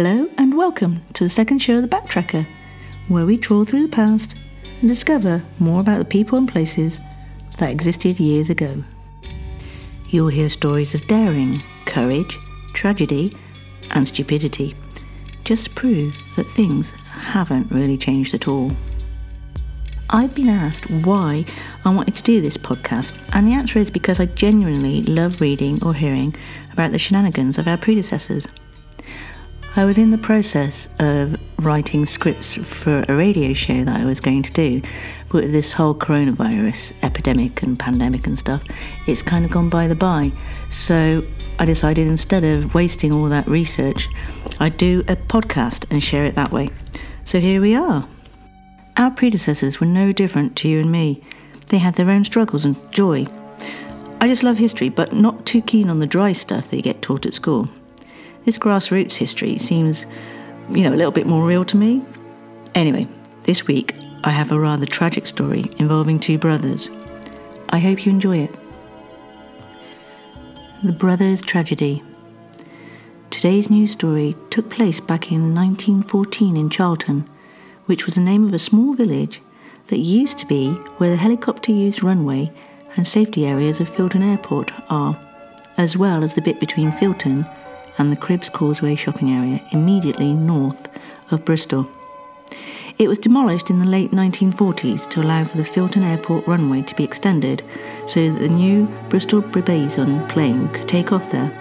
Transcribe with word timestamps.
Hello 0.00 0.30
and 0.38 0.56
welcome 0.56 1.02
to 1.14 1.24
the 1.24 1.28
second 1.28 1.58
show 1.58 1.74
of 1.74 1.82
The 1.82 1.88
Backtracker, 1.88 2.46
where 3.08 3.26
we 3.26 3.36
trawl 3.36 3.64
through 3.64 3.82
the 3.82 3.88
past 3.88 4.32
and 4.78 4.88
discover 4.88 5.42
more 5.58 5.80
about 5.80 5.98
the 5.98 6.04
people 6.04 6.38
and 6.38 6.48
places 6.48 7.00
that 7.56 7.70
existed 7.70 8.20
years 8.20 8.48
ago. 8.48 8.84
You'll 10.08 10.28
hear 10.28 10.50
stories 10.50 10.94
of 10.94 11.04
daring, 11.08 11.56
courage, 11.84 12.38
tragedy, 12.74 13.36
and 13.90 14.06
stupidity, 14.06 14.76
just 15.42 15.64
to 15.64 15.70
prove 15.70 16.16
that 16.36 16.46
things 16.46 16.92
haven't 17.10 17.72
really 17.72 17.98
changed 17.98 18.34
at 18.34 18.46
all. 18.46 18.70
I've 20.10 20.32
been 20.32 20.48
asked 20.48 20.88
why 21.04 21.44
I 21.84 21.92
wanted 21.92 22.14
to 22.14 22.22
do 22.22 22.40
this 22.40 22.56
podcast, 22.56 23.12
and 23.32 23.48
the 23.48 23.54
answer 23.54 23.80
is 23.80 23.90
because 23.90 24.20
I 24.20 24.26
genuinely 24.26 25.02
love 25.02 25.40
reading 25.40 25.82
or 25.82 25.92
hearing 25.92 26.36
about 26.72 26.92
the 26.92 27.00
shenanigans 27.00 27.58
of 27.58 27.66
our 27.66 27.76
predecessors. 27.76 28.46
I 29.76 29.84
was 29.84 29.96
in 29.96 30.10
the 30.10 30.18
process 30.18 30.88
of 30.98 31.36
writing 31.64 32.04
scripts 32.04 32.56
for 32.56 33.04
a 33.08 33.14
radio 33.14 33.52
show 33.52 33.84
that 33.84 33.96
I 33.96 34.04
was 34.04 34.20
going 34.20 34.42
to 34.42 34.52
do, 34.52 34.82
but 35.28 35.44
with 35.44 35.52
this 35.52 35.72
whole 35.72 35.94
coronavirus 35.94 36.94
epidemic 37.02 37.62
and 37.62 37.78
pandemic 37.78 38.26
and 38.26 38.36
stuff, 38.36 38.64
it's 39.06 39.22
kind 39.22 39.44
of 39.44 39.52
gone 39.52 39.68
by 39.68 39.86
the 39.86 39.94
by. 39.94 40.32
So 40.70 41.22
I 41.60 41.64
decided 41.64 42.08
instead 42.08 42.42
of 42.42 42.74
wasting 42.74 43.12
all 43.12 43.26
that 43.26 43.46
research, 43.46 44.08
I'd 44.58 44.76
do 44.78 45.04
a 45.06 45.14
podcast 45.14 45.84
and 45.90 46.02
share 46.02 46.24
it 46.24 46.34
that 46.34 46.50
way. 46.50 46.70
So 47.24 47.38
here 47.38 47.60
we 47.60 47.76
are. 47.76 48.08
Our 48.96 49.12
predecessors 49.12 49.78
were 49.78 49.86
no 49.86 50.10
different 50.10 50.56
to 50.56 50.68
you 50.68 50.80
and 50.80 50.90
me. 50.90 51.22
They 51.68 51.78
had 51.78 51.94
their 51.94 52.10
own 52.10 52.24
struggles 52.24 52.64
and 52.64 52.76
joy. 52.90 53.28
I 54.20 54.26
just 54.26 54.42
love 54.42 54.58
history, 54.58 54.88
but 54.88 55.12
not 55.12 55.46
too 55.46 55.62
keen 55.62 55.88
on 55.88 56.00
the 56.00 56.06
dry 56.06 56.32
stuff 56.32 56.70
that 56.70 56.76
you 56.76 56.82
get 56.82 57.00
taught 57.00 57.26
at 57.26 57.34
school. 57.34 57.68
This 58.48 58.56
grassroots 58.56 59.16
history 59.16 59.58
seems, 59.58 60.06
you 60.70 60.82
know, 60.82 60.94
a 60.94 60.96
little 60.96 61.12
bit 61.12 61.26
more 61.26 61.46
real 61.46 61.66
to 61.66 61.76
me. 61.76 62.02
Anyway, 62.74 63.06
this 63.42 63.66
week 63.66 63.94
I 64.24 64.30
have 64.30 64.50
a 64.50 64.58
rather 64.58 64.86
tragic 64.86 65.26
story 65.26 65.70
involving 65.76 66.18
two 66.18 66.38
brothers. 66.38 66.88
I 67.68 67.78
hope 67.78 68.06
you 68.06 68.10
enjoy 68.10 68.38
it. 68.38 68.54
The 70.82 70.94
Brothers' 70.94 71.42
Tragedy. 71.42 72.02
Today's 73.28 73.68
news 73.68 73.92
story 73.92 74.34
took 74.48 74.70
place 74.70 74.98
back 74.98 75.30
in 75.30 75.54
1914 75.54 76.56
in 76.56 76.70
Charlton 76.70 77.28
which 77.84 78.06
was 78.06 78.14
the 78.14 78.22
name 78.22 78.46
of 78.46 78.54
a 78.54 78.58
small 78.58 78.94
village 78.94 79.42
that 79.88 79.98
used 79.98 80.38
to 80.38 80.46
be 80.46 80.70
where 80.96 81.10
the 81.10 81.16
helicopter 81.18 81.70
used 81.70 82.02
runway 82.02 82.50
and 82.96 83.06
safety 83.06 83.44
areas 83.44 83.78
of 83.78 83.90
Filton 83.90 84.22
Airport 84.22 84.72
are, 84.88 85.20
as 85.76 85.98
well 85.98 86.24
as 86.24 86.32
the 86.32 86.40
bit 86.40 86.58
between 86.58 86.92
Filton 86.92 87.46
and 87.98 88.10
the 88.12 88.16
Cribbs 88.16 88.52
Causeway 88.52 88.94
shopping 88.94 89.30
area 89.30 89.60
immediately 89.72 90.32
north 90.32 90.88
of 91.30 91.44
Bristol. 91.44 91.88
It 92.98 93.08
was 93.08 93.18
demolished 93.18 93.70
in 93.70 93.78
the 93.78 93.86
late 93.86 94.10
1940s 94.10 95.08
to 95.10 95.22
allow 95.22 95.44
for 95.44 95.56
the 95.56 95.62
Filton 95.62 96.02
Airport 96.02 96.46
runway 96.46 96.82
to 96.82 96.94
be 96.96 97.04
extended 97.04 97.62
so 98.06 98.32
that 98.32 98.40
the 98.40 98.48
new 98.48 98.86
Bristol 99.08 99.40
Brabazon 99.40 100.28
plane 100.28 100.68
could 100.70 100.88
take 100.88 101.12
off 101.12 101.30
there. 101.30 101.52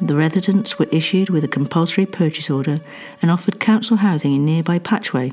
The 0.00 0.16
residents 0.16 0.78
were 0.78 0.88
issued 0.92 1.30
with 1.30 1.44
a 1.44 1.48
compulsory 1.48 2.06
purchase 2.06 2.50
order 2.50 2.78
and 3.20 3.30
offered 3.30 3.60
council 3.60 3.96
housing 3.98 4.34
in 4.34 4.44
nearby 4.44 4.78
Patchway. 4.78 5.32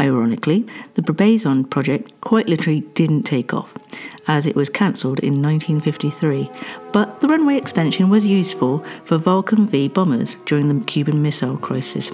Ironically, 0.00 0.66
the 0.94 1.02
Brabazon 1.02 1.68
project 1.68 2.18
quite 2.22 2.48
literally 2.48 2.80
didn't 2.94 3.24
take 3.24 3.52
off, 3.52 3.76
as 4.26 4.46
it 4.46 4.56
was 4.56 4.68
cancelled 4.68 5.18
in 5.20 5.42
1953, 5.42 6.50
but 6.92 7.20
the 7.20 7.28
runway 7.28 7.56
extension 7.56 8.08
was 8.08 8.26
useful 8.26 8.78
for 9.04 9.18
Vulcan 9.18 9.66
V 9.66 9.88
bombers 9.88 10.36
during 10.46 10.68
the 10.68 10.84
Cuban 10.84 11.20
Missile 11.20 11.58
Crisis. 11.58 12.10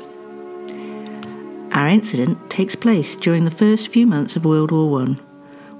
Our 1.72 1.86
incident 1.86 2.50
takes 2.50 2.74
place 2.74 3.14
during 3.14 3.44
the 3.44 3.50
first 3.50 3.88
few 3.88 4.06
months 4.06 4.34
of 4.34 4.44
World 4.44 4.72
War 4.72 5.02
I, 5.02 5.16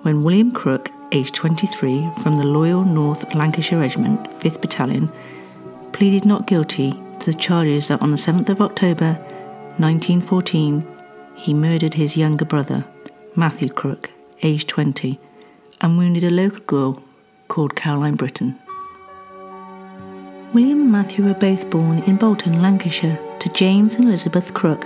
when 0.03 0.23
William 0.23 0.53
Crook, 0.53 0.91
aged 1.11 1.35
23, 1.35 2.11
from 2.23 2.37
the 2.37 2.47
Loyal 2.47 2.85
North 2.85 3.35
Lancashire 3.35 3.81
Regiment, 3.81 4.23
5th 4.41 4.61
Battalion, 4.61 5.11
pleaded 5.93 6.25
not 6.25 6.47
guilty 6.47 6.93
to 7.19 7.33
the 7.33 7.39
charges 7.39 7.89
that 7.89 8.01
on 8.01 8.13
the 8.13 8.17
7th 8.17 8.49
of 8.49 8.63
October 8.63 9.15
1914 9.79 10.98
he 11.39 11.55
murdered 11.55 11.95
his 11.95 12.17
younger 12.17 12.45
brother, 12.45 12.85
Matthew 13.37 13.69
Crook, 13.69 14.11
aged 14.43 14.69
20, 14.69 15.21
and 15.81 15.97
wounded 15.97 16.25
a 16.25 16.31
local 16.31 16.65
girl 16.65 17.03
called 17.47 17.77
Caroline 17.77 18.17
Britton. 18.17 18.59
William 20.53 20.83
and 20.83 20.93
Matthew 20.93 21.25
were 21.25 21.35
both 21.35 21.71
born 21.71 22.01
in 22.01 22.17
Bolton, 22.17 22.61
Lancashire, 22.61 23.19
to 23.39 23.49
James 23.51 23.95
and 23.95 24.07
Elizabeth 24.07 24.53
Crook. 24.53 24.85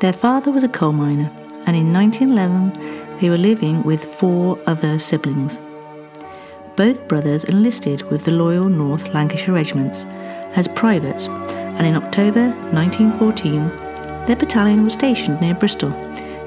Their 0.00 0.14
father 0.14 0.50
was 0.50 0.64
a 0.64 0.68
coal 0.68 0.92
miner, 0.92 1.30
and 1.66 1.76
in 1.76 1.92
1911 1.92 3.18
they 3.20 3.28
were 3.28 3.36
living 3.36 3.82
with 3.82 4.14
four 4.14 4.58
other 4.66 4.98
siblings. 4.98 5.58
Both 6.76 7.06
brothers 7.08 7.44
enlisted 7.44 8.10
with 8.10 8.24
the 8.24 8.32
Loyal 8.32 8.70
North 8.70 9.06
Lancashire 9.08 9.54
Regiments 9.54 10.06
as 10.56 10.66
privates, 10.68 11.28
and 11.28 11.86
in 11.86 11.94
October 11.94 12.48
1914 12.72 13.91
their 14.26 14.36
battalion 14.36 14.84
was 14.84 14.92
stationed 14.92 15.40
near 15.40 15.54
Bristol, 15.54 15.92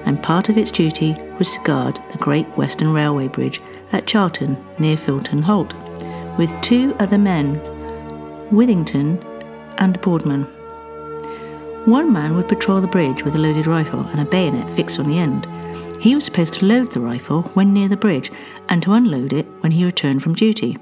and 0.06 0.22
part 0.22 0.50
of 0.50 0.58
its 0.58 0.72
duty 0.72 1.16
was 1.40 1.52
to 1.52 1.64
guard 1.64 2.00
the 2.12 2.18
Great 2.18 2.48
Western 2.58 2.94
Railway 2.94 3.28
Bridge 3.28 3.62
at 3.92 4.08
Charlton 4.08 4.58
near 4.80 4.96
Filton 4.96 5.42
Holt, 5.42 5.74
with 6.38 6.52
two 6.62 6.96
other 7.00 7.18
men, 7.18 7.56
Withington 8.52 9.22
and 9.78 10.00
Boardman. 10.02 10.44
One 11.86 12.12
man 12.12 12.36
would 12.36 12.48
patrol 12.48 12.82
the 12.82 12.88
bridge 12.88 13.24
with 13.24 13.36
a 13.36 13.40
loaded 13.40 13.68
rifle 13.68 14.02
and 14.08 14.20
a 14.20 14.26
bayonet 14.26 14.70
fixed 14.76 15.00
on 15.00 15.10
the 15.10 15.20
end. 15.20 15.48
He 16.02 16.16
was 16.16 16.26
supposed 16.26 16.54
to 16.56 16.66
load 16.66 16.92
the 16.92 17.00
rifle 17.00 17.44
when 17.54 17.74
near 17.74 17.88
the 17.88 17.98
bridge 17.98 18.32
and 18.70 18.82
to 18.84 18.94
unload 18.94 19.34
it 19.34 19.46
when 19.60 19.72
he 19.72 19.86
returned 19.86 20.24
from 20.24 20.34
duty. 20.34 20.78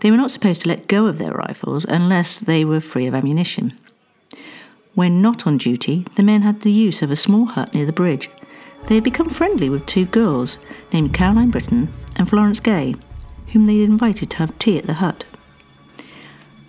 They 0.00 0.10
were 0.10 0.16
not 0.16 0.30
supposed 0.30 0.62
to 0.62 0.68
let 0.68 0.86
go 0.86 1.06
of 1.06 1.18
their 1.18 1.32
rifles 1.32 1.84
unless 1.84 2.38
they 2.38 2.64
were 2.64 2.80
free 2.80 3.06
of 3.06 3.14
ammunition. 3.14 3.72
When 4.94 5.22
not 5.22 5.46
on 5.46 5.56
duty, 5.56 6.04
the 6.16 6.22
men 6.22 6.42
had 6.42 6.62
the 6.62 6.72
use 6.72 7.00
of 7.00 7.10
a 7.10 7.16
small 7.16 7.46
hut 7.46 7.72
near 7.72 7.86
the 7.86 7.92
bridge. 7.92 8.28
They 8.86 8.96
had 8.96 9.04
become 9.04 9.28
friendly 9.28 9.68
with 9.68 9.86
two 9.86 10.04
girls 10.04 10.58
named 10.92 11.14
Caroline 11.14 11.50
Britton 11.50 11.92
and 12.16 12.28
Florence 12.28 12.60
Gay, 12.60 12.96
whom 13.52 13.66
they 13.66 13.78
had 13.78 13.88
invited 13.88 14.30
to 14.30 14.36
have 14.38 14.58
tea 14.58 14.78
at 14.78 14.86
the 14.86 14.94
hut. 14.94 15.24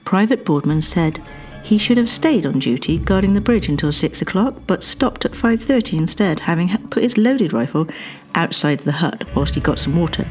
Private 0.05 0.45
Boardman 0.45 0.81
said 0.81 1.21
he 1.63 1.77
should 1.77 1.97
have 1.97 2.09
stayed 2.09 2.45
on 2.45 2.59
duty 2.59 2.97
guarding 2.97 3.33
the 3.33 3.41
bridge 3.41 3.69
until 3.69 3.91
six 3.91 4.21
o'clock, 4.21 4.55
but 4.67 4.83
stopped 4.83 5.25
at 5.25 5.31
5.30 5.31 5.97
instead, 5.97 6.41
having 6.41 6.69
put 6.89 7.03
his 7.03 7.17
loaded 7.17 7.53
rifle 7.53 7.87
outside 8.35 8.79
the 8.79 8.91
hut 8.93 9.23
whilst 9.35 9.55
he 9.55 9.61
got 9.61 9.79
some 9.79 9.95
water, 9.95 10.27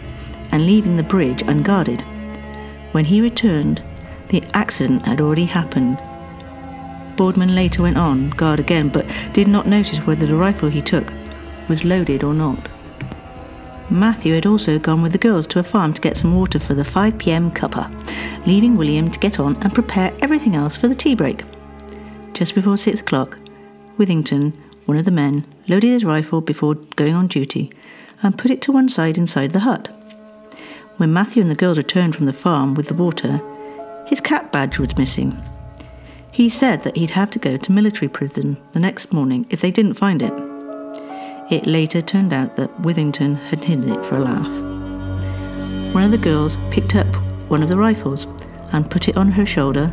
and 0.53 0.67
leaving 0.67 0.97
the 0.97 1.03
bridge 1.03 1.43
unguarded. 1.43 2.03
When 2.93 3.05
he 3.05 3.21
returned, 3.21 3.83
the 4.29 4.43
accident 4.55 5.07
had 5.07 5.21
already 5.21 5.47
happened 5.47 5.99
Boardman 7.21 7.55
later 7.55 7.83
went 7.83 7.99
on 7.99 8.31
guard 8.31 8.61
again, 8.61 8.89
but 8.89 9.05
did 9.35 9.47
not 9.47 9.67
notice 9.67 9.99
whether 9.99 10.25
the 10.25 10.35
rifle 10.35 10.71
he 10.71 10.81
took 10.81 11.13
was 11.69 11.85
loaded 11.85 12.25
or 12.25 12.33
not. 12.33 12.67
Matthew 13.91 14.33
had 14.33 14.47
also 14.47 14.79
gone 14.79 15.03
with 15.03 15.13
the 15.13 15.19
girls 15.19 15.47
to 15.49 15.59
a 15.59 15.63
farm 15.63 15.93
to 15.93 16.01
get 16.01 16.17
some 16.17 16.35
water 16.35 16.59
for 16.59 16.73
the 16.73 16.83
5 16.83 17.19
pm 17.19 17.51
cuppa, 17.51 17.87
leaving 18.47 18.75
William 18.75 19.11
to 19.11 19.19
get 19.19 19.39
on 19.39 19.55
and 19.57 19.75
prepare 19.75 20.17
everything 20.23 20.55
else 20.55 20.79
for 20.79 20.89
the 20.89 20.95
tea 20.95 21.15
break. 21.15 21.45
Just 22.33 22.55
before 22.55 22.79
six 22.79 23.03
o'clock, 23.03 23.39
Withington, 23.99 24.55
one 24.87 24.97
of 24.97 25.05
the 25.05 25.11
men, 25.11 25.45
loaded 25.69 25.91
his 25.91 26.07
rifle 26.07 26.41
before 26.41 26.75
going 26.97 27.13
on 27.13 27.27
duty 27.27 27.71
and 28.23 28.39
put 28.39 28.51
it 28.51 28.63
to 28.63 28.73
one 28.73 28.89
side 28.89 29.19
inside 29.19 29.51
the 29.51 29.61
hut. 29.61 29.89
When 30.97 31.13
Matthew 31.13 31.43
and 31.43 31.51
the 31.51 31.55
girls 31.55 31.77
returned 31.77 32.17
from 32.17 32.25
the 32.25 32.33
farm 32.33 32.73
with 32.73 32.89
the 32.89 32.95
water, 32.95 33.43
his 34.07 34.23
cap 34.23 34.51
badge 34.51 34.79
was 34.79 34.97
missing 34.97 35.39
he 36.33 36.49
said 36.49 36.83
that 36.83 36.97
he'd 36.97 37.11
have 37.11 37.31
to 37.31 37.39
go 37.39 37.57
to 37.57 37.73
military 37.73 38.09
prison 38.09 38.57
the 38.73 38.81
next 38.81 39.13
morning 39.13 39.47
if 39.51 39.61
they 39.61 39.71
didn't 39.71 39.95
find 39.95 40.23
it. 40.23 40.33
It 41.51 41.67
later 41.67 42.01
turned 42.01 42.33
out 42.33 42.57
that 42.57 42.83
Withington 42.83 43.35
had 43.35 43.65
hidden 43.65 43.91
it 43.91 44.05
for 44.05 44.17
a 44.17 44.21
laugh. 44.21 44.47
One 45.93 46.05
of 46.05 46.13
the 46.13 46.19
girls 46.19 46.57
picked 46.71 46.95
up 46.95 47.09
one 47.49 47.63
of 47.63 47.69
the 47.69 47.77
rifles 47.77 48.27
and 48.73 48.91
put 48.91 49.09
it 49.09 49.17
on 49.17 49.33
her 49.33 49.45
shoulder, 49.45 49.93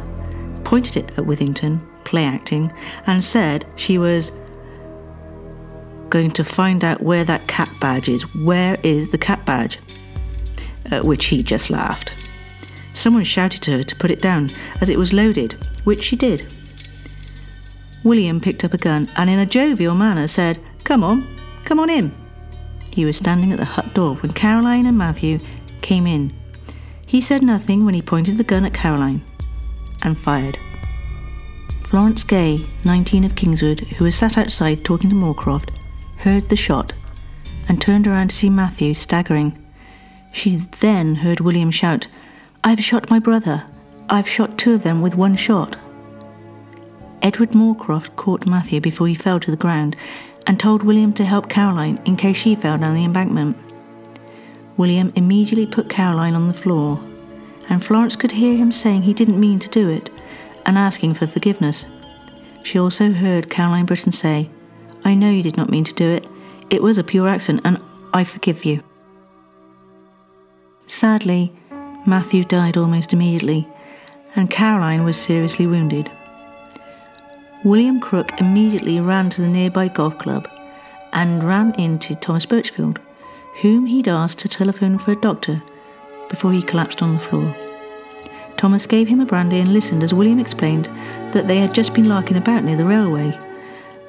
pointed 0.63 0.97
it 0.97 1.17
at 1.17 1.25
Withington, 1.25 1.81
play 2.03 2.23
acting, 2.23 2.71
and 3.07 3.23
said 3.23 3.65
she 3.75 3.97
was 3.97 4.31
going 6.09 6.31
to 6.31 6.43
find 6.43 6.83
out 6.83 7.01
where 7.01 7.23
that 7.25 7.47
cap 7.47 7.69
badge 7.81 8.07
is. 8.07 8.23
Where 8.35 8.77
is 8.83 9.09
the 9.09 9.17
cap 9.17 9.43
badge? 9.45 9.79
At 10.91 11.03
which 11.03 11.25
he 11.25 11.41
just 11.41 11.69
laughed. 11.69 12.26
Someone 12.97 13.25
shouted 13.25 13.61
to 13.61 13.71
her 13.77 13.83
to 13.83 13.95
put 13.95 14.09
it 14.09 14.23
down, 14.23 14.49
as 14.81 14.89
it 14.89 14.97
was 14.97 15.13
loaded, 15.13 15.53
which 15.83 16.03
she 16.03 16.15
did. 16.15 16.51
William 18.03 18.41
picked 18.41 18.63
up 18.63 18.73
a 18.73 18.77
gun 18.79 19.07
and, 19.15 19.29
in 19.29 19.37
a 19.37 19.45
jovial 19.45 19.93
manner, 19.93 20.27
said, 20.27 20.59
Come 20.83 21.03
on, 21.03 21.27
come 21.63 21.79
on 21.79 21.91
in. 21.91 22.11
He 22.91 23.05
was 23.05 23.15
standing 23.15 23.51
at 23.51 23.59
the 23.59 23.65
hut 23.65 23.93
door 23.93 24.15
when 24.15 24.33
Caroline 24.33 24.87
and 24.87 24.97
Matthew 24.97 25.37
came 25.83 26.07
in. 26.07 26.33
He 27.05 27.21
said 27.21 27.43
nothing 27.43 27.85
when 27.85 27.93
he 27.93 28.01
pointed 28.01 28.39
the 28.39 28.43
gun 28.43 28.65
at 28.65 28.73
Caroline 28.73 29.23
and 30.01 30.17
fired. 30.17 30.57
Florence 31.83 32.23
Gay, 32.23 32.65
19 32.83 33.23
of 33.23 33.35
Kingswood, 33.35 33.81
who 33.81 34.05
was 34.05 34.15
sat 34.15 34.39
outside 34.39 34.83
talking 34.83 35.11
to 35.11 35.15
Moorcroft, 35.15 35.69
heard 36.17 36.49
the 36.49 36.55
shot 36.55 36.93
and 37.69 37.79
turned 37.79 38.07
around 38.07 38.31
to 38.31 38.35
see 38.35 38.49
Matthew 38.49 38.95
staggering. 38.95 39.55
She 40.31 40.55
then 40.79 41.13
heard 41.15 41.41
William 41.41 41.69
shout, 41.69 42.07
I've 42.67 42.83
shot 42.83 43.09
my 43.09 43.17
brother. 43.17 43.63
I've 44.09 44.27
shot 44.27 44.57
two 44.57 44.73
of 44.73 44.83
them 44.83 45.01
with 45.01 45.15
one 45.15 45.37
shot. 45.37 45.77
Edward 47.21 47.51
Moorcroft 47.51 48.17
caught 48.17 48.45
Matthew 48.45 48.81
before 48.81 49.07
he 49.07 49.15
fell 49.15 49.39
to 49.39 49.49
the 49.49 49.55
ground 49.55 49.95
and 50.45 50.59
told 50.59 50.83
William 50.83 51.13
to 51.13 51.23
help 51.23 51.47
Caroline 51.47 51.97
in 52.03 52.17
case 52.17 52.35
she 52.35 52.55
fell 52.55 52.77
down 52.77 52.93
the 52.93 53.05
embankment. 53.05 53.55
William 54.75 55.13
immediately 55.15 55.65
put 55.65 55.89
Caroline 55.89 56.35
on 56.35 56.47
the 56.47 56.53
floor, 56.53 56.99
and 57.69 57.81
Florence 57.85 58.17
could 58.17 58.33
hear 58.33 58.57
him 58.57 58.73
saying 58.73 59.03
he 59.03 59.13
didn't 59.13 59.39
mean 59.39 59.59
to 59.59 59.69
do 59.69 59.87
it 59.87 60.09
and 60.65 60.77
asking 60.77 61.13
for 61.13 61.25
forgiveness. 61.25 61.85
She 62.63 62.77
also 62.77 63.13
heard 63.13 63.49
Caroline 63.49 63.85
Britton 63.85 64.11
say, 64.11 64.49
I 65.05 65.13
know 65.13 65.29
you 65.29 65.41
did 65.41 65.55
not 65.55 65.69
mean 65.69 65.85
to 65.85 65.93
do 65.93 66.09
it. 66.09 66.27
It 66.69 66.83
was 66.83 66.97
a 66.97 67.03
pure 67.05 67.29
accident, 67.29 67.61
and 67.63 67.81
I 68.13 68.25
forgive 68.25 68.65
you. 68.65 68.83
Sadly, 70.85 71.53
Matthew 72.07 72.45
died 72.45 72.77
almost 72.77 73.11
immediately, 73.11 73.67
and 74.33 74.49
Caroline 74.49 75.03
was 75.03 75.19
seriously 75.19 75.67
wounded. 75.67 76.09
William 77.65 77.99
Crook 77.99 78.39
immediately 78.39 79.01
ran 79.01 79.29
to 79.31 79.41
the 79.41 79.49
nearby 79.49 79.89
golf 79.89 80.17
club 80.17 80.47
and 81.11 81.43
ran 81.43 81.75
into 81.75 82.15
Thomas 82.15 82.45
Birchfield, 82.45 83.01
whom 83.61 83.87
he'd 83.87 84.07
asked 84.07 84.39
to 84.39 84.47
telephone 84.47 84.97
for 84.97 85.11
a 85.11 85.19
doctor 85.19 85.61
before 86.29 86.53
he 86.53 86.61
collapsed 86.61 87.01
on 87.01 87.11
the 87.11 87.19
floor. 87.19 87.53
Thomas 88.55 88.87
gave 88.87 89.09
him 89.09 89.19
a 89.19 89.25
brandy 89.25 89.59
and 89.59 89.73
listened 89.73 90.01
as 90.01 90.13
William 90.13 90.39
explained 90.39 90.85
that 91.33 91.49
they 91.49 91.57
had 91.57 91.75
just 91.75 91.93
been 91.93 92.07
larking 92.07 92.37
about 92.37 92.63
near 92.63 92.77
the 92.77 92.85
railway 92.85 93.37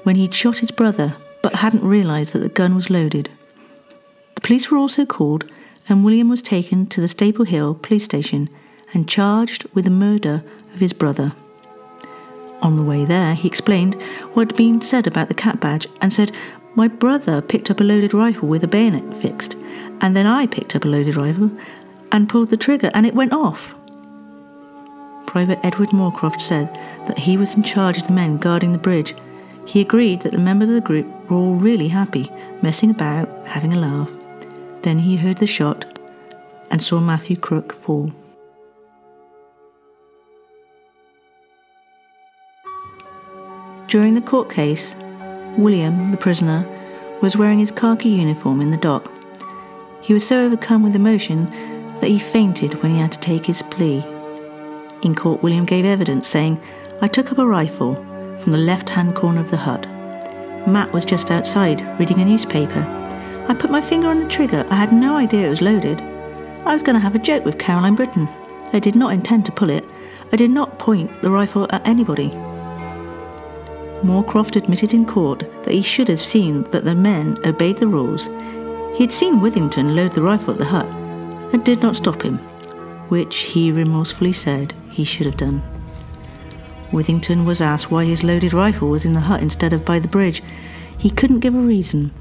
when 0.04 0.14
he'd 0.14 0.32
shot 0.32 0.58
his 0.58 0.70
brother 0.70 1.16
but 1.42 1.56
hadn't 1.56 1.82
realised 1.82 2.32
that 2.32 2.38
the 2.38 2.48
gun 2.48 2.76
was 2.76 2.90
loaded. 2.90 3.28
The 4.36 4.40
police 4.40 4.70
were 4.70 4.78
also 4.78 5.04
called 5.04 5.50
and 5.88 6.04
William 6.04 6.28
was 6.28 6.42
taken 6.42 6.86
to 6.86 7.00
the 7.00 7.08
Staple 7.08 7.44
Hill 7.44 7.74
police 7.74 8.04
station 8.04 8.48
and 8.92 9.08
charged 9.08 9.66
with 9.74 9.84
the 9.84 9.90
murder 9.90 10.42
of 10.74 10.80
his 10.80 10.92
brother. 10.92 11.32
On 12.60 12.76
the 12.76 12.82
way 12.82 13.04
there, 13.04 13.34
he 13.34 13.46
explained 13.46 14.00
what 14.34 14.48
had 14.48 14.56
been 14.56 14.80
said 14.80 15.06
about 15.06 15.28
the 15.28 15.34
cap 15.34 15.60
badge 15.60 15.86
and 16.00 16.12
said, 16.12 16.34
My 16.74 16.88
brother 16.88 17.40
picked 17.40 17.70
up 17.70 17.80
a 17.80 17.84
loaded 17.84 18.12
rifle 18.12 18.48
with 18.48 18.64
a 18.64 18.68
bayonet 18.68 19.16
fixed, 19.16 19.54
and 20.00 20.16
then 20.16 20.26
I 20.26 20.46
picked 20.46 20.74
up 20.74 20.84
a 20.84 20.88
loaded 20.88 21.16
rifle 21.16 21.50
and 22.10 22.28
pulled 22.28 22.50
the 22.50 22.56
trigger 22.56 22.90
and 22.94 23.06
it 23.06 23.14
went 23.14 23.32
off. 23.32 23.74
Private 25.26 25.58
Edward 25.62 25.90
Moorcroft 25.90 26.40
said 26.40 26.74
that 27.06 27.18
he 27.18 27.36
was 27.36 27.54
in 27.54 27.62
charge 27.62 27.98
of 27.98 28.06
the 28.06 28.12
men 28.12 28.38
guarding 28.38 28.72
the 28.72 28.78
bridge. 28.78 29.14
He 29.66 29.80
agreed 29.80 30.22
that 30.22 30.32
the 30.32 30.38
members 30.38 30.70
of 30.70 30.74
the 30.74 30.80
group 30.80 31.06
were 31.28 31.36
all 31.36 31.54
really 31.54 31.88
happy, 31.88 32.32
messing 32.62 32.90
about, 32.90 33.28
having 33.46 33.74
a 33.74 33.78
laugh. 33.78 34.08
Then 34.82 34.98
he 34.98 35.16
heard 35.16 35.38
the 35.38 35.46
shot 35.46 35.84
and 36.70 36.82
saw 36.82 37.00
Matthew 37.00 37.36
Crook 37.36 37.80
fall. 37.82 38.12
During 43.88 44.14
the 44.14 44.20
court 44.20 44.50
case, 44.50 44.94
William, 45.56 46.10
the 46.10 46.16
prisoner, 46.18 46.66
was 47.22 47.36
wearing 47.36 47.58
his 47.58 47.70
khaki 47.70 48.10
uniform 48.10 48.60
in 48.60 48.70
the 48.70 48.76
dock. 48.76 49.10
He 50.02 50.12
was 50.12 50.26
so 50.26 50.40
overcome 50.40 50.82
with 50.82 50.94
emotion 50.94 51.46
that 52.00 52.08
he 52.08 52.18
fainted 52.18 52.80
when 52.82 52.92
he 52.92 52.98
had 52.98 53.12
to 53.12 53.18
take 53.18 53.46
his 53.46 53.62
plea. 53.62 54.04
In 55.02 55.14
court, 55.14 55.42
William 55.42 55.64
gave 55.64 55.84
evidence 55.84 56.28
saying, 56.28 56.60
I 57.00 57.08
took 57.08 57.32
up 57.32 57.38
a 57.38 57.46
rifle 57.46 57.94
from 58.40 58.52
the 58.52 58.58
left 58.58 58.88
hand 58.88 59.14
corner 59.14 59.40
of 59.40 59.50
the 59.50 59.56
hut. 59.56 59.86
Matt 60.68 60.92
was 60.92 61.04
just 61.04 61.30
outside 61.30 61.80
reading 61.98 62.20
a 62.20 62.24
newspaper. 62.24 63.07
I 63.48 63.54
put 63.54 63.70
my 63.70 63.80
finger 63.80 64.08
on 64.08 64.18
the 64.18 64.28
trigger. 64.28 64.66
I 64.68 64.74
had 64.74 64.92
no 64.92 65.16
idea 65.16 65.46
it 65.46 65.50
was 65.50 65.62
loaded. 65.62 66.02
I 66.66 66.74
was 66.74 66.82
going 66.82 66.94
to 66.94 67.00
have 67.00 67.14
a 67.14 67.18
joke 67.18 67.46
with 67.46 67.58
Caroline 67.58 67.94
Britton. 67.94 68.28
I 68.74 68.78
did 68.78 68.94
not 68.94 69.14
intend 69.14 69.46
to 69.46 69.52
pull 69.52 69.70
it. 69.70 69.86
I 70.30 70.36
did 70.36 70.50
not 70.50 70.78
point 70.78 71.22
the 71.22 71.30
rifle 71.30 71.66
at 71.70 71.88
anybody. 71.88 72.28
Moorcroft 74.02 74.56
admitted 74.56 74.92
in 74.92 75.06
court 75.06 75.40
that 75.64 75.72
he 75.72 75.80
should 75.80 76.08
have 76.08 76.22
seen 76.22 76.64
that 76.72 76.84
the 76.84 76.94
men 76.94 77.38
obeyed 77.46 77.78
the 77.78 77.86
rules. 77.86 78.26
He 78.96 79.04
had 79.04 79.12
seen 79.12 79.40
Withington 79.40 79.96
load 79.96 80.12
the 80.12 80.22
rifle 80.22 80.52
at 80.52 80.58
the 80.58 80.66
hut 80.66 80.86
and 81.54 81.64
did 81.64 81.80
not 81.80 81.96
stop 81.96 82.20
him, 82.20 82.36
which 83.08 83.38
he 83.38 83.72
remorsefully 83.72 84.34
said 84.34 84.74
he 84.90 85.04
should 85.04 85.24
have 85.24 85.38
done. 85.38 85.62
Withington 86.92 87.46
was 87.46 87.62
asked 87.62 87.90
why 87.90 88.04
his 88.04 88.22
loaded 88.22 88.52
rifle 88.52 88.90
was 88.90 89.06
in 89.06 89.14
the 89.14 89.20
hut 89.20 89.40
instead 89.40 89.72
of 89.72 89.86
by 89.86 89.98
the 89.98 90.08
bridge. 90.08 90.42
He 90.98 91.08
couldn't 91.08 91.40
give 91.40 91.54
a 91.54 91.60
reason. 91.60 92.12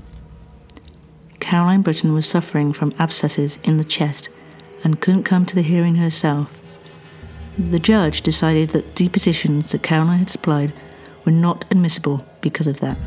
Caroline 1.48 1.82
Britton 1.82 2.14
was 2.14 2.28
suffering 2.28 2.74
from 2.74 2.94
abscesses 3.00 3.58
in 3.64 3.78
the 3.78 3.86
chest 3.86 4.28
and 4.84 5.00
couldn't 5.00 5.24
come 5.24 5.46
to 5.46 5.56
the 5.56 5.62
hearing 5.62 5.96
herself. 5.96 6.60
The 7.58 7.80
judge 7.80 8.20
decided 8.20 8.72
that 8.72 8.96
depositions 8.96 9.72
that 9.72 9.82
Caroline 9.82 10.20
had 10.20 10.30
supplied 10.30 10.74
were 11.24 11.32
not 11.32 11.64
admissible 11.72 12.26
because 12.42 12.68
of 12.68 12.82
that. 12.82 12.98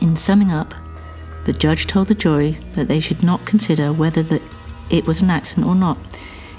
In 0.00 0.14
summing 0.14 0.52
up, 0.52 0.72
the 1.44 1.52
judge 1.52 1.88
told 1.88 2.06
the 2.06 2.14
jury 2.14 2.52
that 2.76 2.86
they 2.86 3.00
should 3.00 3.24
not 3.24 3.44
consider 3.44 3.92
whether 3.92 4.22
the, 4.22 4.40
it 4.88 5.04
was 5.04 5.20
an 5.20 5.30
accident 5.30 5.66
or 5.66 5.74
not. 5.74 5.98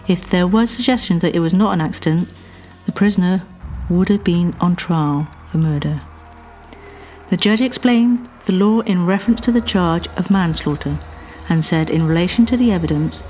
If 0.10 0.30
there 0.30 0.48
was 0.48 0.70
suggestion 0.70 1.20
that 1.20 1.34
it 1.34 1.40
was 1.40 1.54
not 1.54 1.72
an 1.72 1.80
accident, 1.80 2.28
the 2.86 2.92
prisoner 2.92 3.44
would 3.90 4.10
have 4.10 4.26
been 4.26 4.54
on 4.60 4.76
trial 4.76 5.30
for 5.48 5.60
murder. 5.60 6.02
The 7.34 7.38
judge 7.38 7.62
explained 7.62 8.30
the 8.46 8.54
law 8.54 8.82
in 8.82 9.08
reference 9.08 9.42
to 9.42 9.52
the 9.52 9.60
charge 9.60 10.08
of 10.10 10.30
manslaughter 10.30 11.00
and 11.50 11.66
said, 11.66 11.90
in 11.90 12.06
relation 12.06 12.46
to 12.46 12.56
the 12.56 12.72
evidence, 12.72 13.24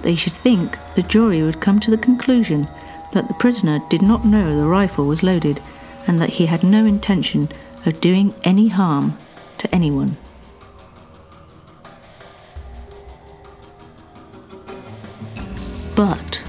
they 0.00 0.14
should 0.14 0.32
think 0.32 0.78
the 0.94 1.02
jury 1.02 1.42
would 1.42 1.60
come 1.60 1.78
to 1.80 1.90
the 1.90 1.98
conclusion 1.98 2.66
that 3.12 3.28
the 3.28 3.34
prisoner 3.34 3.82
did 3.90 4.00
not 4.00 4.24
know 4.24 4.56
the 4.56 4.66
rifle 4.66 5.06
was 5.06 5.22
loaded 5.22 5.60
and 6.06 6.18
that 6.18 6.30
he 6.30 6.46
had 6.46 6.62
no 6.62 6.86
intention 6.86 7.50
of 7.84 8.00
doing 8.00 8.34
any 8.44 8.68
harm 8.68 9.18
to 9.58 9.74
anyone. 9.74 10.16
But 15.94 16.42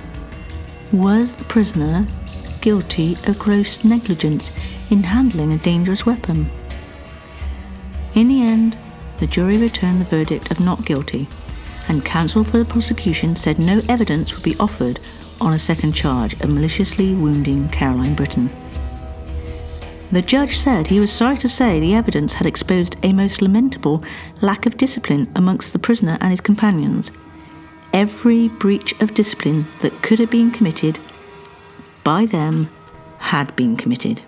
was 0.94 1.36
the 1.36 1.44
prisoner 1.44 2.08
guilty 2.62 3.18
of 3.28 3.38
gross 3.38 3.84
negligence 3.84 4.56
in 4.90 5.04
handling 5.04 5.52
a 5.52 5.58
dangerous 5.58 6.06
weapon? 6.06 6.50
In 8.22 8.28
the 8.28 8.44
end, 8.44 8.78
the 9.18 9.26
jury 9.26 9.58
returned 9.58 10.00
the 10.00 10.06
verdict 10.06 10.52
of 10.52 10.60
not 10.60 10.86
guilty, 10.86 11.28
and 11.90 12.06
counsel 12.06 12.44
for 12.44 12.60
the 12.60 12.66
prosecution 12.66 13.36
said 13.36 13.58
no 13.58 13.82
evidence 13.90 14.36
would 14.36 14.44
be 14.44 14.56
offered 14.60 15.00
on 15.42 15.54
a 15.54 15.58
second 15.58 15.94
charge 15.94 16.34
of 16.34 16.52
maliciously 16.52 17.16
wounding 17.16 17.68
Caroline 17.70 18.14
Britton. 18.14 18.52
The 20.12 20.22
judge 20.22 20.60
said 20.60 20.86
he 20.86 21.00
was 21.00 21.12
sorry 21.12 21.40
to 21.40 21.50
say 21.50 21.80
the 21.80 21.96
evidence 21.96 22.36
had 22.36 22.46
exposed 22.46 22.96
a 23.02 23.12
most 23.12 23.42
lamentable 23.42 24.04
lack 24.40 24.68
of 24.68 24.78
discipline 24.78 25.28
amongst 25.34 25.74
the 25.74 25.80
prisoner 25.80 26.20
and 26.22 26.30
his 26.30 26.42
companions. 26.42 27.10
Every 27.92 28.50
breach 28.50 28.94
of 29.02 29.16
discipline 29.16 29.66
that 29.80 30.04
could 30.04 30.20
have 30.20 30.30
been 30.30 30.52
committed 30.52 31.00
by 32.04 32.28
them 32.28 32.70
had 33.18 33.56
been 33.56 33.78
committed. 33.78 34.22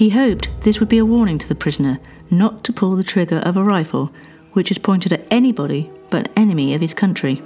He 0.00 0.08
hoped 0.08 0.48
this 0.62 0.80
would 0.80 0.88
be 0.88 0.96
a 0.96 1.04
warning 1.04 1.36
to 1.36 1.46
the 1.46 1.54
prisoner 1.54 2.00
not 2.30 2.64
to 2.64 2.72
pull 2.72 2.96
the 2.96 3.04
trigger 3.04 3.36
of 3.40 3.54
a 3.54 3.62
rifle 3.62 4.10
which 4.54 4.70
is 4.70 4.78
pointed 4.78 5.12
at 5.12 5.26
anybody 5.30 5.90
but 6.08 6.28
an 6.28 6.32
enemy 6.38 6.72
of 6.72 6.80
his 6.80 6.94
country. 6.94 7.42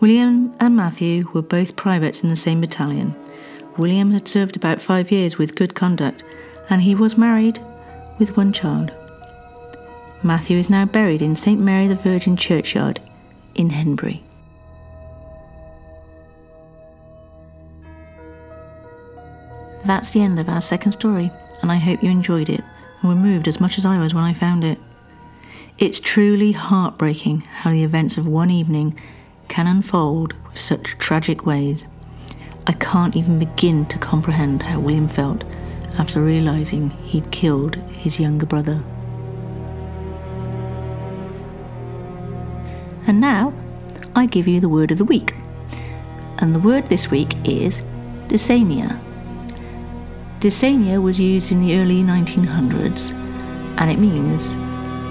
William 0.00 0.56
and 0.58 0.74
Matthew 0.74 1.28
were 1.34 1.42
both 1.42 1.76
privates 1.76 2.22
in 2.22 2.30
the 2.30 2.34
same 2.34 2.62
battalion. 2.62 3.14
William 3.76 4.12
had 4.12 4.26
served 4.26 4.56
about 4.56 4.80
five 4.80 5.12
years 5.12 5.36
with 5.36 5.54
good 5.54 5.74
conduct, 5.74 6.24
and 6.70 6.80
he 6.80 6.94
was 6.94 7.18
married 7.18 7.60
with 8.18 8.34
one 8.34 8.50
child. 8.50 8.90
Matthew 10.22 10.56
is 10.56 10.70
now 10.70 10.86
buried 10.86 11.20
in 11.20 11.36
St 11.36 11.60
Mary 11.60 11.88
the 11.88 11.94
Virgin 11.94 12.38
churchyard 12.38 13.02
in 13.54 13.68
Henbury. 13.68 14.24
That's 19.84 20.10
the 20.10 20.22
end 20.22 20.38
of 20.38 20.48
our 20.48 20.60
second 20.60 20.92
story, 20.92 21.30
and 21.60 21.70
I 21.70 21.76
hope 21.76 22.02
you 22.02 22.10
enjoyed 22.10 22.48
it 22.48 22.62
and 23.00 23.08
were 23.08 23.14
moved 23.14 23.48
as 23.48 23.60
much 23.60 23.76
as 23.76 23.84
I 23.84 23.98
was 23.98 24.14
when 24.14 24.24
I 24.24 24.32
found 24.32 24.64
it. 24.64 24.78
It's 25.78 25.98
truly 25.98 26.52
heartbreaking 26.52 27.40
how 27.40 27.70
the 27.70 27.84
events 27.84 28.16
of 28.16 28.26
one 28.26 28.50
evening 28.50 28.98
can 29.48 29.66
unfold 29.66 30.32
with 30.44 30.58
such 30.58 30.98
tragic 30.98 31.44
ways. 31.44 31.84
I 32.66 32.72
can't 32.72 33.14
even 33.14 33.38
begin 33.38 33.84
to 33.86 33.98
comprehend 33.98 34.62
how 34.62 34.80
William 34.80 35.08
felt 35.08 35.44
after 35.98 36.22
realizing 36.22 36.90
he'd 36.90 37.30
killed 37.30 37.76
his 37.76 38.18
younger 38.18 38.46
brother. 38.46 38.82
And 43.06 43.20
now, 43.20 43.52
I 44.16 44.24
give 44.26 44.48
you 44.48 44.60
the 44.60 44.68
word 44.68 44.90
of 44.90 44.98
the 44.98 45.04
week. 45.04 45.34
And 46.38 46.54
the 46.54 46.58
word 46.58 46.86
this 46.86 47.10
week 47.10 47.34
is 47.46 47.84
dysania. 48.28 49.03
Dysania 50.44 51.00
was 51.00 51.18
used 51.18 51.52
in 51.52 51.62
the 51.62 51.74
early 51.78 52.02
1900s 52.02 53.12
and 53.78 53.90
it 53.90 53.98
means 53.98 54.56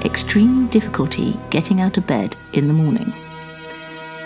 extreme 0.06 0.68
difficulty 0.68 1.40
getting 1.50 1.82
out 1.82 1.98
of 1.98 2.06
bed 2.06 2.36
in 2.54 2.68
the 2.68 2.74
morning. 2.74 3.12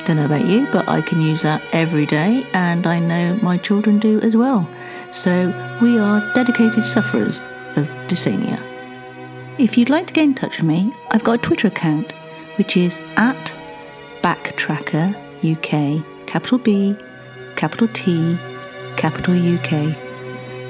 Don't 0.04 0.18
know 0.18 0.26
about 0.26 0.46
you, 0.46 0.68
but 0.70 0.90
I 0.90 1.00
can 1.00 1.22
use 1.22 1.44
that 1.44 1.62
every 1.72 2.06
day, 2.06 2.46
and 2.52 2.86
I 2.86 3.00
know 3.00 3.40
my 3.42 3.58
children 3.58 4.00
do 4.00 4.20
as 4.20 4.36
well. 4.36 4.70
So 5.12 5.48
we 5.82 5.98
are 5.98 6.20
dedicated 6.34 6.84
sufferers 6.84 7.38
of 7.78 7.88
dysania. 8.10 8.62
If 9.58 9.78
you'd 9.78 9.90
like 9.90 10.08
to 10.08 10.14
get 10.14 10.26
in 10.26 10.36
touch 10.36 10.58
with 10.58 10.68
me, 10.68 10.92
I've 11.12 11.24
got 11.24 11.36
a 11.36 11.42
Twitter 11.42 11.70
account, 11.70 12.12
which 12.58 12.76
is 12.76 13.00
at 13.16 13.54
Backtracker 14.22 15.16
UK, 15.40 16.28
capital 16.28 16.58
B, 16.58 16.98
capital 17.56 17.88
T, 17.94 18.36
capital 18.98 19.36
UK. 19.56 20.07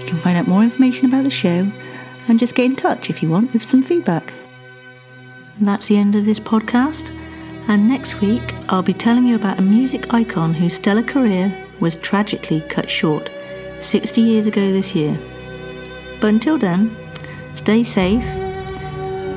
Can 0.07 0.19
find 0.19 0.37
out 0.37 0.47
more 0.47 0.63
information 0.63 1.05
about 1.05 1.25
the 1.25 1.29
show 1.29 1.69
and 2.29 2.39
just 2.39 2.55
get 2.55 2.65
in 2.65 2.75
touch 2.77 3.09
if 3.09 3.21
you 3.21 3.29
want 3.29 3.51
with 3.51 3.63
some 3.63 3.83
feedback. 3.83 4.33
And 5.59 5.67
that's 5.67 5.87
the 5.87 5.97
end 5.97 6.15
of 6.15 6.23
this 6.23 6.39
podcast. 6.39 7.11
And 7.67 7.89
next 7.89 8.21
week, 8.21 8.53
I'll 8.69 8.81
be 8.81 8.93
telling 8.93 9.25
you 9.25 9.35
about 9.35 9.59
a 9.59 9.61
music 9.61 10.13
icon 10.13 10.53
whose 10.53 10.75
stellar 10.75 11.03
career 11.03 11.53
was 11.81 11.95
tragically 11.95 12.61
cut 12.61 12.89
short 12.89 13.29
60 13.81 14.21
years 14.21 14.45
ago 14.47 14.71
this 14.71 14.95
year. 14.95 15.19
But 16.21 16.29
until 16.29 16.57
then, 16.57 16.95
stay 17.53 17.83
safe, 17.83 18.23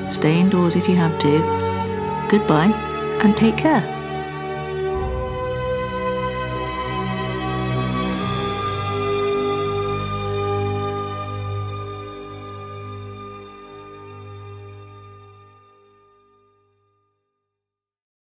stay 0.08 0.38
indoors 0.38 0.76
if 0.76 0.88
you 0.88 0.94
have 0.94 1.18
to. 1.20 1.38
Goodbye, 2.30 2.72
and 3.24 3.36
take 3.36 3.56
care. 3.56 3.99